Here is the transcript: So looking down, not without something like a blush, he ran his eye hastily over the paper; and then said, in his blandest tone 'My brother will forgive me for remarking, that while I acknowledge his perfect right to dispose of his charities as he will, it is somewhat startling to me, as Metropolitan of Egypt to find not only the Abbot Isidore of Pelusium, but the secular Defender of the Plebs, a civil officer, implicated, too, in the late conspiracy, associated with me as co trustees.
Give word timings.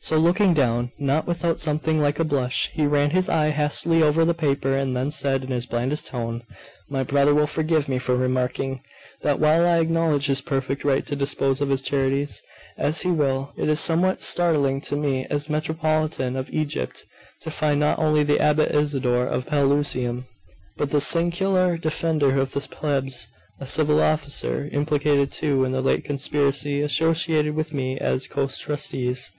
So 0.00 0.18
looking 0.18 0.52
down, 0.52 0.90
not 0.98 1.28
without 1.28 1.60
something 1.60 2.00
like 2.00 2.18
a 2.18 2.24
blush, 2.24 2.70
he 2.72 2.88
ran 2.88 3.10
his 3.10 3.28
eye 3.28 3.50
hastily 3.50 4.02
over 4.02 4.24
the 4.24 4.34
paper; 4.34 4.76
and 4.76 4.96
then 4.96 5.12
said, 5.12 5.44
in 5.44 5.52
his 5.52 5.64
blandest 5.64 6.06
tone 6.06 6.42
'My 6.90 7.04
brother 7.04 7.32
will 7.32 7.46
forgive 7.46 7.88
me 7.88 7.98
for 7.98 8.16
remarking, 8.16 8.80
that 9.22 9.38
while 9.38 9.64
I 9.64 9.78
acknowledge 9.78 10.26
his 10.26 10.40
perfect 10.40 10.82
right 10.82 11.06
to 11.06 11.14
dispose 11.14 11.60
of 11.60 11.68
his 11.68 11.82
charities 11.82 12.42
as 12.76 13.02
he 13.02 13.12
will, 13.12 13.52
it 13.56 13.68
is 13.68 13.78
somewhat 13.78 14.20
startling 14.20 14.80
to 14.80 14.96
me, 14.96 15.24
as 15.30 15.48
Metropolitan 15.48 16.34
of 16.34 16.50
Egypt 16.50 17.04
to 17.42 17.50
find 17.52 17.78
not 17.78 18.00
only 18.00 18.24
the 18.24 18.40
Abbot 18.40 18.74
Isidore 18.74 19.28
of 19.28 19.46
Pelusium, 19.46 20.26
but 20.76 20.90
the 20.90 21.00
secular 21.00 21.76
Defender 21.76 22.40
of 22.40 22.54
the 22.54 22.60
Plebs, 22.62 23.28
a 23.60 23.68
civil 23.68 24.02
officer, 24.02 24.68
implicated, 24.72 25.30
too, 25.30 25.64
in 25.64 25.70
the 25.70 25.80
late 25.80 26.02
conspiracy, 26.02 26.80
associated 26.82 27.54
with 27.54 27.72
me 27.72 27.96
as 27.98 28.26
co 28.26 28.48
trustees. 28.48 29.30